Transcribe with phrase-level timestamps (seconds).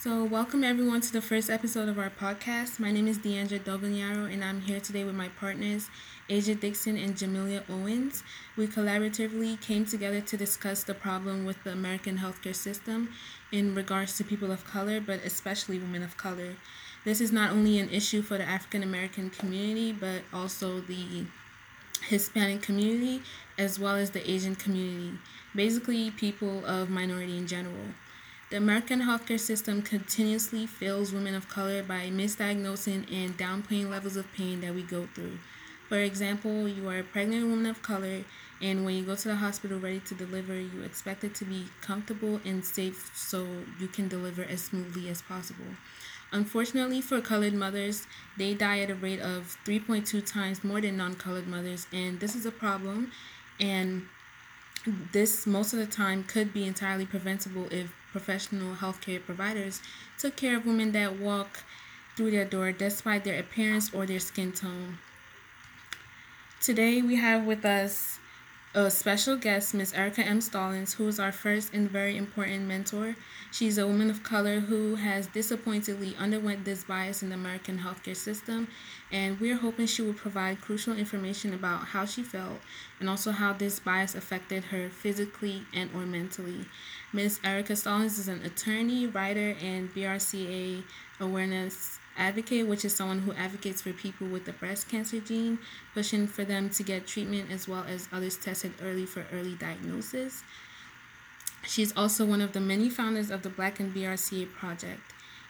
[0.00, 2.78] So, welcome everyone to the first episode of our podcast.
[2.78, 5.90] My name is Deandra Dovignaro, and I'm here today with my partners,
[6.28, 8.22] Asia Dixon and Jamelia Owens.
[8.56, 13.08] We collaboratively came together to discuss the problem with the American healthcare system
[13.50, 16.54] in regards to people of color, but especially women of color.
[17.04, 21.24] This is not only an issue for the African American community, but also the
[22.02, 23.20] Hispanic community,
[23.58, 25.18] as well as the Asian community,
[25.56, 27.94] basically, people of minority in general.
[28.50, 34.32] The American healthcare system continuously fails women of color by misdiagnosing and downplaying levels of
[34.32, 35.38] pain that we go through.
[35.86, 38.24] For example, you are a pregnant woman of color,
[38.62, 41.66] and when you go to the hospital ready to deliver, you expect it to be
[41.82, 43.46] comfortable and safe so
[43.78, 45.76] you can deliver as smoothly as possible.
[46.32, 48.06] Unfortunately, for colored mothers,
[48.38, 52.34] they die at a rate of 3.2 times more than non colored mothers, and this
[52.34, 53.12] is a problem.
[53.60, 54.06] And
[55.12, 59.80] this, most of the time, could be entirely preventable if professional healthcare providers
[60.18, 61.64] took care of women that walk
[62.16, 64.98] through their door despite their appearance or their skin tone.
[66.60, 68.18] Today we have with us
[68.74, 69.94] a special guest, Ms.
[69.94, 70.42] Erika M.
[70.42, 73.16] Stallings, who is our first and very important mentor.
[73.50, 78.14] She's a woman of color who has disappointingly underwent this bias in the American healthcare
[78.14, 78.68] system,
[79.10, 82.58] and we're hoping she will provide crucial information about how she felt
[83.00, 86.66] and also how this bias affected her physically and or mentally.
[87.14, 87.40] Ms.
[87.42, 90.82] Erika Stallings is an attorney, writer, and BRCA
[91.20, 95.58] awareness advocate, which is someone who advocates for people with the breast cancer gene,
[95.94, 100.42] pushing for them to get treatment as well as others tested early for early diagnosis.
[101.66, 105.00] She's also one of the many founders of the Black and BRCA Project.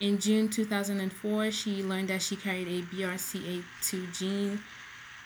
[0.00, 4.60] In June 2004, she learned that she carried a BRCA2 gene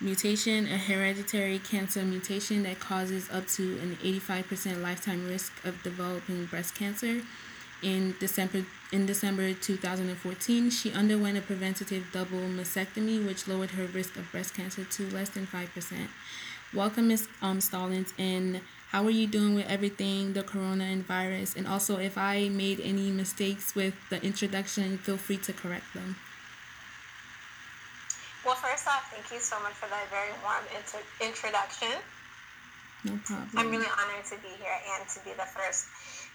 [0.00, 6.46] mutation, a hereditary cancer mutation that causes up to an 85% lifetime risk of developing
[6.46, 7.20] breast cancer.
[7.82, 14.16] In December in December 2014, she underwent a preventative double mastectomy, which lowered her risk
[14.16, 16.08] of breast cancer to less than 5%.
[16.74, 17.28] Welcome, Ms.
[17.40, 21.56] Um, Stallings, and how are you doing with everything, the corona and virus?
[21.56, 26.16] And also, if I made any mistakes with the introduction, feel free to correct them.
[28.44, 31.96] Well, first off, thank you so much for that very warm inter- introduction.
[33.04, 33.48] No problem.
[33.56, 35.88] I'm really honored to be here and to be the first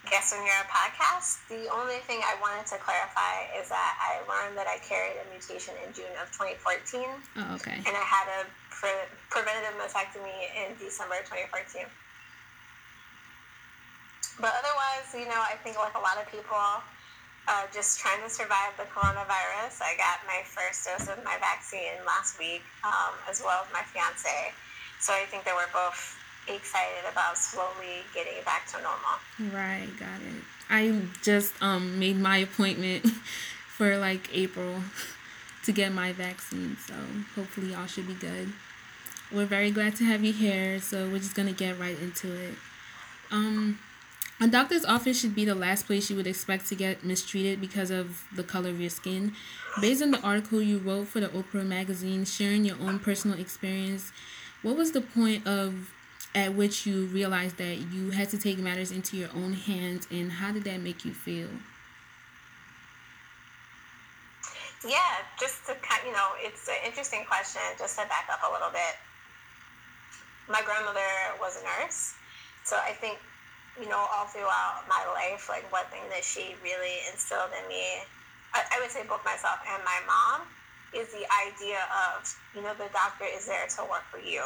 [0.10, 1.42] guest on your podcast.
[1.50, 5.26] The only thing I wanted to clarify is that I learned that I carried a
[5.30, 7.06] mutation in June of 2014.
[7.06, 7.78] Oh, okay.
[7.86, 11.86] And I had a pre- preventative mastectomy in December 2014.
[14.42, 16.60] But otherwise, you know, I think like a lot of people,
[17.48, 19.86] uh, just trying to survive the coronavirus.
[19.86, 23.86] I got my first dose of my vaccine last week, um, as well as my
[23.94, 24.52] fiance.
[25.00, 29.54] So I think that we're both excited about slowly getting back to normal.
[29.54, 30.44] Right, got it.
[30.70, 33.06] I just um made my appointment
[33.68, 34.82] for like April
[35.66, 36.94] to get my vaccine, so
[37.36, 38.54] hopefully y'all should be good.
[39.32, 42.54] We're very glad to have you here, so we're just gonna get right into it.
[43.32, 43.80] Um,
[44.40, 47.90] a doctor's office should be the last place you would expect to get mistreated because
[47.90, 49.34] of the color of your skin.
[49.80, 54.12] Based on the article you wrote for the Oprah magazine, sharing your own personal experience,
[54.62, 55.94] what was the point of
[56.36, 60.32] at which you realized that you had to take matters into your own hands and
[60.32, 61.48] how did that make you feel?
[64.86, 68.52] Yeah just to kind you know it's an interesting question just to back up a
[68.54, 69.00] little bit.
[70.48, 71.02] My grandmother
[71.40, 72.14] was a nurse
[72.66, 73.18] so i think
[73.80, 78.02] you know all throughout my life like one thing that she really instilled in me
[78.54, 80.48] I, I would say both myself and my mom
[80.94, 84.44] is the idea of you know the doctor is there to work for you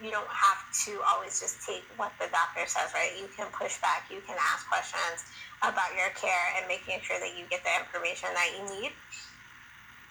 [0.00, 3.12] you don't have to always just take what the doctor says, right?
[3.20, 5.28] You can push back, you can ask questions
[5.60, 8.92] about your care and making sure that you get the information that you need.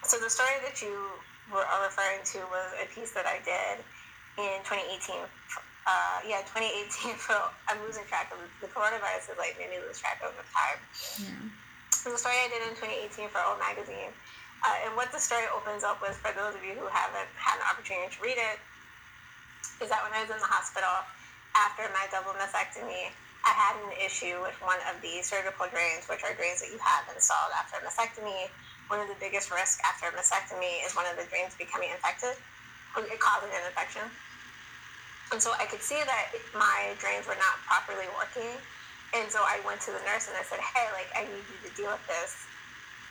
[0.06, 0.94] So the story that you
[1.50, 3.82] were referring to was a piece that I did
[4.38, 5.26] in 2018.
[5.86, 7.18] Uh, yeah, 2018.
[7.18, 7.34] So
[7.68, 10.78] I'm losing track of the coronavirus is like made me lose track of the time.
[11.18, 11.50] Yeah.
[11.90, 14.14] So the story I did in 2018 for O Magazine.
[14.60, 17.56] Uh, and what the story opens up with, for those of you who haven't had
[17.58, 18.60] an opportunity to read it,
[19.80, 21.04] is that when I was in the hospital
[21.56, 26.20] after my double mastectomy, I had an issue with one of the surgical drains, which
[26.22, 28.52] are drains that you have installed after a mastectomy.
[28.92, 32.36] One of the biggest risks after a mastectomy is one of the drains becoming infected,
[32.92, 34.12] causing an infection.
[35.32, 36.24] And so I could see that
[36.54, 38.60] my drains were not properly working.
[39.14, 41.58] And so I went to the nurse and I said, hey, like, I need you
[41.64, 42.50] to deal with this,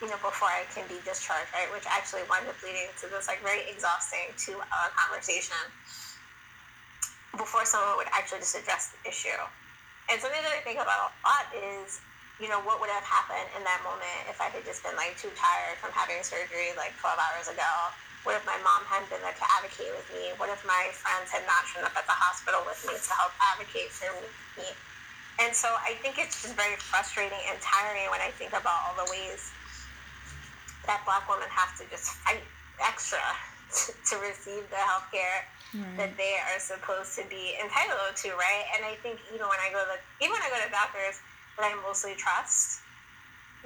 [0.02, 1.72] you know, before I can be discharged, right?
[1.72, 5.60] Which actually wound up leading to this, like, very exhausting two hour conversation
[7.38, 9.42] before someone would actually just address the issue.
[10.10, 12.02] And something that I think about a lot is
[12.40, 15.20] you know, what would have happened in that moment if I had just been like
[15.20, 17.68] too tired from having surgery like 12 hours ago?
[18.24, 20.32] What if my mom hadn't been there to advocate with me?
[20.40, 23.36] What if my friends had not shown up at the hospital with me to help
[23.44, 24.08] advocate for
[24.56, 24.72] me?
[25.44, 28.96] And so I think it's just very frustrating and tiring when I think about all
[28.96, 29.52] the ways
[30.88, 32.44] that black women have to just fight
[32.80, 33.24] extra
[33.70, 35.98] to, to receive the health care right.
[35.98, 38.66] that they are supposed to be entitled to, right?
[38.76, 41.22] And I think even when I go to even when I go to doctors
[41.58, 42.82] that I mostly trust,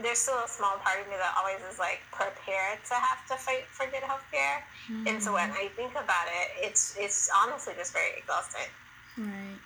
[0.02, 3.36] there's still a small part of me that always is like prepared to have to
[3.36, 4.64] fight for good health care.
[4.90, 5.08] Mm-hmm.
[5.08, 5.66] And so when mm-hmm.
[5.66, 8.70] I think about it, it's it's honestly just very exhausting.
[9.18, 9.60] Right.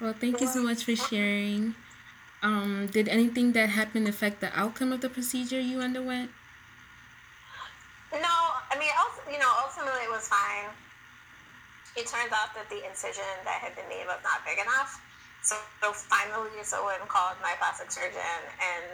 [0.00, 1.74] Well, thank you so much for sharing.
[2.40, 6.30] Um, did anything that happened affect the outcome of the procedure you underwent?
[8.12, 8.34] No,
[8.70, 8.88] I mean,
[9.30, 10.74] you know, ultimately it was fine.
[11.94, 14.98] It turns out that the incision that had been made was not big enough.
[15.46, 18.84] So, so finally, someone called my plastic surgeon, and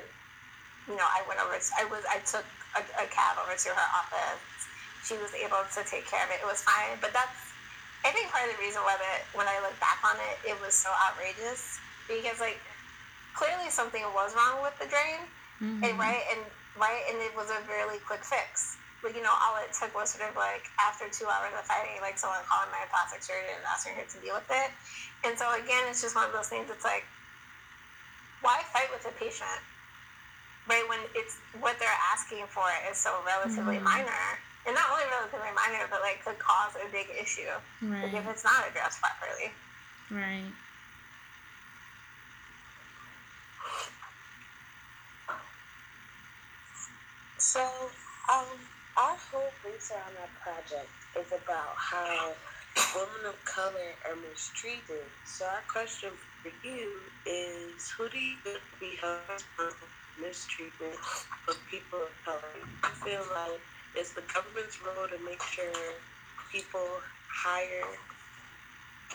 [0.88, 1.56] you know, I went over.
[1.56, 2.44] To, I was I took
[2.76, 4.44] a, a cab over to her office.
[5.08, 6.44] She was able to take care of it.
[6.44, 7.52] It was fine, but that's
[8.04, 10.56] I think part of the reason why that when I look back on it, it
[10.60, 12.60] was so outrageous because like
[13.32, 15.24] clearly something was wrong with the drain,
[15.60, 15.80] mm-hmm.
[15.80, 16.44] and right and
[16.76, 20.16] right, and it was a really quick fix but you know, all it took was
[20.16, 23.68] sort of like after two hours of fighting, like someone calling my plastic surgeon and
[23.68, 24.72] asking her to deal with it.
[25.28, 26.72] And so again, it's just one of those things.
[26.72, 27.04] It's like,
[28.40, 29.60] why fight with a patient,
[30.64, 30.88] right?
[30.88, 34.08] When it's what they're asking for is so relatively mm-hmm.
[34.08, 34.24] minor,
[34.64, 37.52] and not only relatively minor, but like could cause a big issue
[37.84, 38.08] right.
[38.08, 39.52] if it's not addressed properly.
[40.08, 40.48] Right.
[47.36, 47.60] So,
[48.32, 48.48] um,
[48.96, 52.32] our whole research on that project is about how
[52.94, 55.06] women of color are mistreated.
[55.26, 56.10] So our question
[56.42, 59.18] for you is, who do you think be held
[60.20, 60.94] mistreatment
[61.48, 62.54] of people of color?
[62.82, 63.60] I feel like
[63.96, 65.74] it's the government's role to make sure
[66.52, 67.86] people hire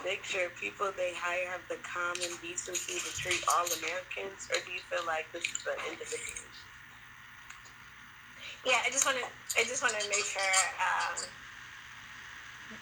[0.06, 4.72] make sure people they hire have the common decency to treat all Americans, or do
[4.72, 6.48] you feel like this is an individual
[8.66, 9.26] yeah, I just want to.
[9.56, 11.16] I just want to make sure um,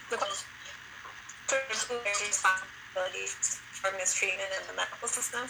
[0.09, 3.25] the who bears responsibility
[3.71, 5.45] for mistreatment in the medical system.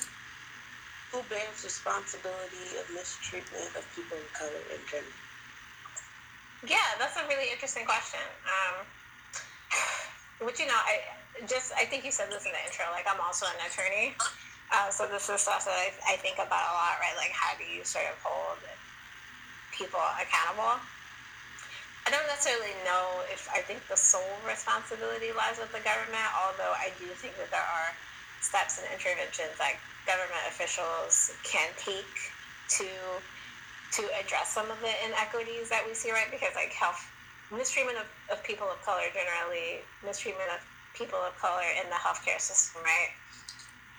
[1.15, 5.17] Who bears responsibility of mistreatment of people of color in general?
[6.67, 8.21] Yeah, that's a really interesting question.
[8.43, 8.83] Um,
[10.45, 11.01] which you know, I
[11.47, 12.85] just I think you said this in the intro.
[12.91, 14.13] Like I'm also an attorney,
[14.75, 16.99] uh, so this is stuff that I, I think about a lot.
[16.99, 18.59] Right, like how do you sort of hold
[19.77, 20.81] people accountable.
[22.03, 26.73] I don't necessarily know if I think the sole responsibility lies with the government, although
[26.73, 27.91] I do think that there are
[28.41, 29.77] steps and interventions that
[30.07, 32.09] government officials can take
[32.79, 32.89] to
[33.87, 36.27] to address some of the inequities that we see, right?
[36.27, 36.99] Because like health
[37.51, 40.59] mistreatment of, of people of color generally, mistreatment of
[40.91, 43.11] people of color in the healthcare system, right,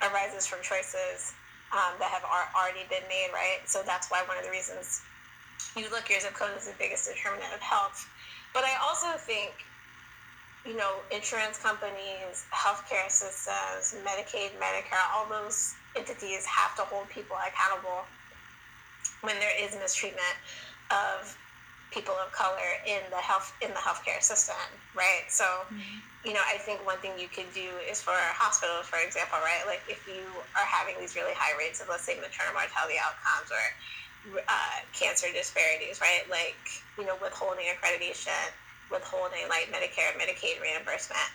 [0.04, 1.32] arises from choices
[1.72, 2.24] um, that have
[2.56, 3.60] already been made, right?
[3.64, 5.00] So that's why one of the reasons
[5.76, 8.08] you look, your zip code is the biggest determinant of health.
[8.54, 9.52] But I also think,
[10.66, 17.36] you know, insurance companies, healthcare systems, Medicaid, Medicare, all those entities have to hold people
[17.36, 18.04] accountable
[19.22, 20.36] when there is mistreatment
[20.90, 21.36] of
[21.90, 24.60] people of color in the health in the healthcare system,
[24.94, 25.24] right?
[25.28, 25.98] So, mm-hmm.
[26.24, 29.64] you know, I think one thing you can do is for hospitals, for example, right?
[29.64, 30.20] Like if you
[30.52, 33.64] are having these really high rates of, let's say, maternal mortality outcomes or
[34.36, 36.22] uh, cancer disparities, right?
[36.30, 36.58] Like,
[36.98, 38.52] you know, withholding accreditation,
[38.90, 41.30] withholding like Medicare, Medicaid reimbursement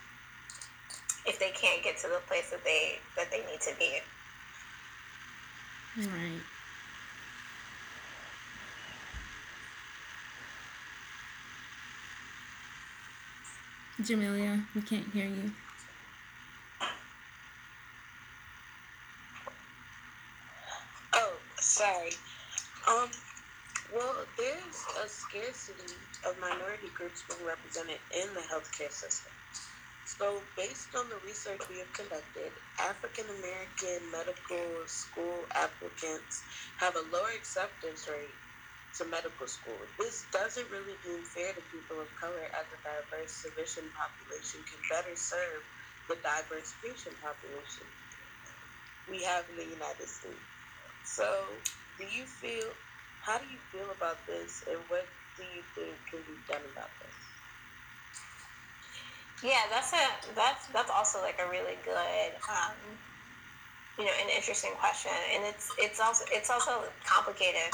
[1.25, 3.99] if they can't get to the place that they that they need to be.
[5.97, 6.41] Right.
[14.01, 15.51] Jamelia, we can't hear you.
[21.13, 22.09] Oh, sorry.
[22.89, 23.09] Um,
[23.95, 25.07] well, there's a
[25.63, 25.95] scarcity
[26.27, 29.31] of minority groups being represented in the healthcare system.
[30.03, 36.43] So, based on the research we have conducted, African American medical school applicants
[36.77, 38.35] have a lower acceptance rate
[38.99, 39.87] to medical school.
[39.97, 44.83] This doesn't really seem fair to people of color as a diverse physician population can
[44.91, 45.63] better serve
[46.09, 47.87] the diverse patient population
[49.07, 50.43] we have in the United States.
[51.03, 51.63] So,
[51.97, 52.75] do you feel
[53.23, 56.89] how do you feel about this and what do you think can be done about
[57.01, 57.17] this
[59.43, 62.77] yeah that's a that's that's also like a really good um,
[63.97, 67.69] you know, an interesting question, and it's it's also it's also complicated,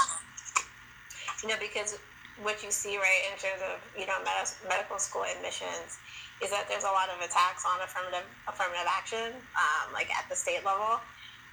[1.42, 1.98] you know, because
[2.44, 6.00] what you see right in terms of you know med- medical school admissions
[6.44, 10.36] is that there's a lot of attacks on affirmative affirmative action, um, like at the
[10.36, 11.00] state level,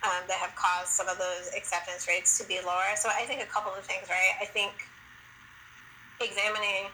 [0.03, 2.91] um, that have caused some of those acceptance rates to be lower.
[2.99, 4.35] So I think a couple of things, right?
[4.43, 4.75] I think
[6.21, 6.91] examining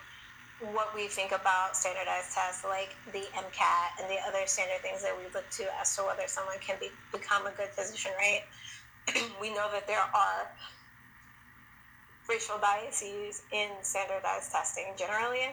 [0.70, 5.16] what we think about standardized tests like the MCAT and the other standard things that
[5.16, 8.42] we look to as to whether someone can be, become a good physician, right?
[9.40, 10.50] we know that there are
[12.28, 15.50] racial biases in standardized testing generally.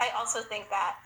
[0.00, 0.96] I also think that,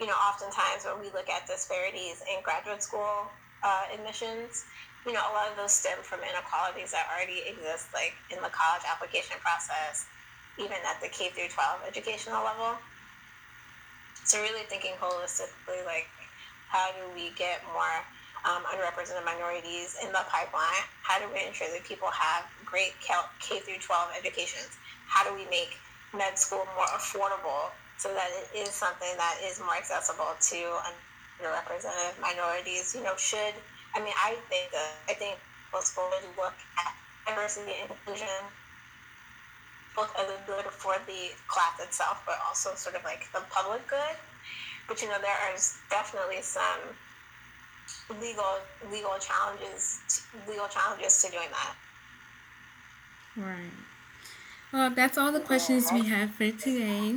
[0.00, 3.28] you know, oftentimes when we look at disparities in graduate school
[3.62, 4.64] uh, admissions,
[5.04, 8.48] you know, a lot of those stem from inequalities that already exist, like in the
[8.48, 10.06] college application process,
[10.58, 12.78] even at the K through 12 educational level.
[14.24, 16.10] So really thinking holistically, like,
[16.68, 18.04] how do we get more
[18.44, 20.84] um, unrepresented minorities in the pipeline?
[21.02, 24.76] How do we ensure that people have great K through 12 educations?
[25.06, 25.80] How do we make
[26.14, 32.20] med school more affordable so that it is something that is more accessible to underrepresented
[32.20, 32.94] minorities.
[32.94, 33.54] You know, should
[33.94, 35.38] I mean I think that I think
[35.72, 36.92] most schools look at
[37.26, 38.54] diversity and inclusion
[39.94, 43.86] both as a good for the class itself, but also sort of like the public
[43.86, 44.16] good.
[44.86, 45.56] But you know, there are
[45.90, 46.80] definitely some
[48.20, 48.58] legal
[48.90, 50.00] legal challenges
[50.48, 51.74] legal challenges to doing that.
[53.36, 53.72] Right.
[54.72, 57.16] Well, that's all the questions we have for today.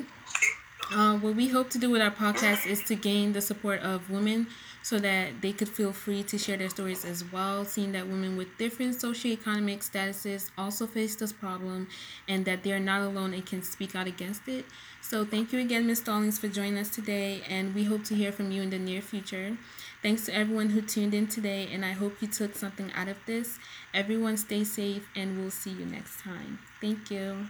[0.93, 4.09] Uh, what we hope to do with our podcast is to gain the support of
[4.09, 4.47] women
[4.83, 8.35] so that they could feel free to share their stories as well, seeing that women
[8.37, 11.87] with different socioeconomic statuses also face this problem
[12.27, 14.65] and that they are not alone and can speak out against it.
[15.01, 15.99] So, thank you again, Ms.
[15.99, 19.01] Stallings, for joining us today, and we hope to hear from you in the near
[19.01, 19.57] future.
[20.01, 23.17] Thanks to everyone who tuned in today, and I hope you took something out of
[23.25, 23.59] this.
[23.93, 26.59] Everyone, stay safe, and we'll see you next time.
[26.79, 27.47] Thank you.